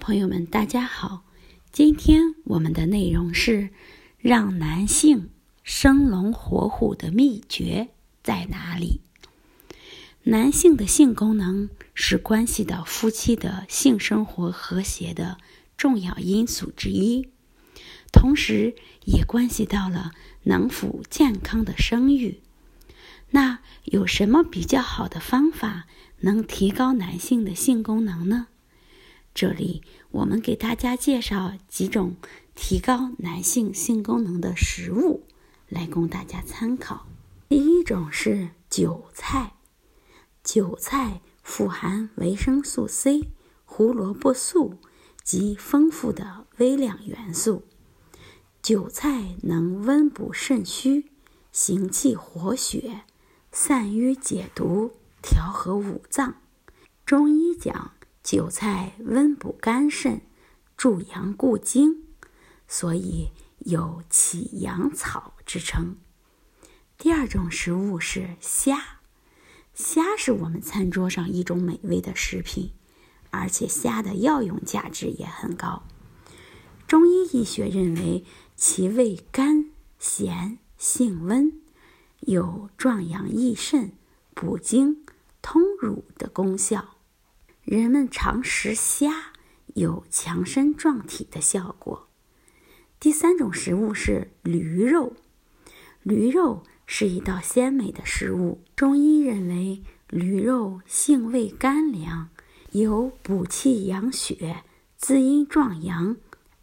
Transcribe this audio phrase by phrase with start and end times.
[0.00, 1.24] 朋友们，大家好。
[1.70, 3.68] 今天我们的内容是
[4.18, 5.28] 让男性
[5.62, 7.90] 生龙活虎的秘诀
[8.22, 9.02] 在哪里？
[10.22, 15.36] 男性的性功能是关系到夫妻的性生活和谐的
[15.76, 17.28] 重要因素之一，
[18.10, 18.74] 同时
[19.04, 20.12] 也关系到了
[20.44, 22.40] 能否健康的生育。
[23.32, 25.86] 那有什么比较好的方法
[26.20, 28.46] 能提高男性的性功能呢？
[29.32, 32.16] 这里我们给大家介绍几种
[32.54, 35.24] 提高男性性功能的食物，
[35.68, 37.06] 来供大家参考。
[37.48, 39.54] 第一种是韭菜，
[40.42, 43.28] 韭菜富含维生素 C、
[43.64, 44.74] 胡萝卜素
[45.22, 47.62] 及丰富的微量元素。
[48.60, 51.06] 韭菜能温补肾虚、
[51.52, 53.02] 行气活血、
[53.52, 56.34] 散瘀解毒、调和五脏。
[57.06, 57.92] 中医讲。
[58.22, 60.20] 韭菜温补肝肾，
[60.76, 62.04] 助阳固精，
[62.68, 65.96] 所以有起阳草之称。
[66.98, 69.00] 第二种食物是虾，
[69.72, 72.72] 虾是我们餐桌上一种美味的食品，
[73.30, 75.82] 而且虾的药用价值也很高。
[76.86, 81.52] 中医医学认为其味甘咸，性温，
[82.20, 83.92] 有壮阳益肾、
[84.34, 85.04] 补精
[85.40, 86.96] 通乳的功效。
[87.70, 89.30] 人们常食虾，
[89.74, 92.08] 有强身壮体的效果。
[92.98, 95.14] 第三种食物是驴肉，
[96.02, 98.60] 驴肉是一道鲜美的食物。
[98.74, 102.30] 中医认为，驴肉性味甘凉，
[102.72, 104.64] 有补气养血、
[104.96, 106.16] 滋阴壮阳、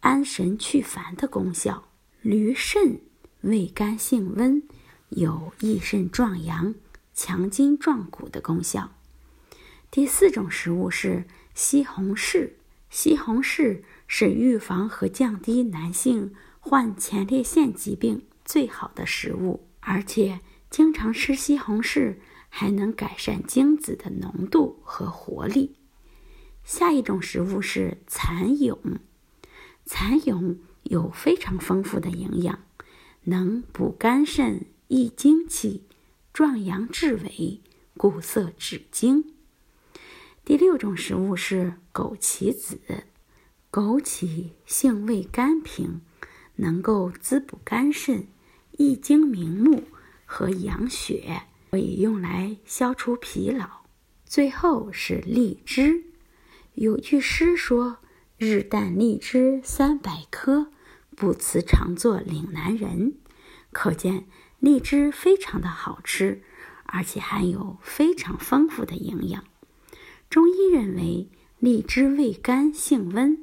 [0.00, 1.84] 安神去烦的功效。
[2.22, 3.02] 驴肾
[3.42, 4.62] 味甘性温，
[5.10, 6.74] 有益肾壮阳、
[7.12, 8.90] 强筋壮骨的功效。
[9.94, 11.22] 第四种食物是
[11.54, 12.50] 西红柿，
[12.90, 22.16] 西红柿是预防和降低男性患前列腺疾病最好的食物，而且经常吃西红柿
[22.48, 25.76] 还能改善精子的浓度和活力。
[26.64, 28.98] 下一种食物是蚕蛹，
[29.86, 32.58] 蚕蛹有非常丰富的营养，
[33.22, 35.84] 能补肝肾、益精气、
[36.32, 37.60] 壮阳治痿、
[37.96, 39.30] 固涩止精。
[40.44, 42.78] 第六种食物是枸杞子，
[43.72, 46.02] 枸杞性味甘平，
[46.56, 48.28] 能够滋补肝肾、
[48.72, 49.84] 益精明目
[50.26, 53.66] 和养血，可以用来消除疲劳。
[54.26, 56.04] 最后是荔枝，
[56.74, 58.00] 有句诗说
[58.36, 60.70] ：“日啖荔枝三百颗，
[61.16, 63.14] 不辞常作岭南人。”
[63.72, 64.26] 可见
[64.60, 66.42] 荔枝非常的好吃，
[66.84, 69.42] 而且含有非常丰富的营养。
[70.34, 71.28] 中医认为，
[71.60, 73.38] 荔枝味甘性温，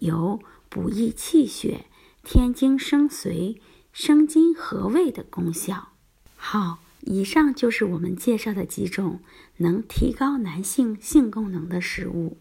[0.00, 1.84] 有补益气血、
[2.24, 3.60] 添精生髓、
[3.92, 5.92] 生津和胃的功效。
[6.34, 9.20] 好，以上就是我们介绍的几种
[9.58, 12.36] 能提高男性性功能的食物。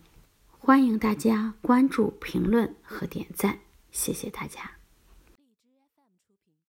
[0.50, 3.60] 欢迎大家关注、评论和点赞，
[3.92, 4.81] 谢谢大家。